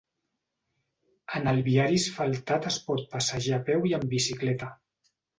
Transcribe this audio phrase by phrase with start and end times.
[1.39, 4.71] En el viari asfaltat es pot passejar a peu i en bicicleta.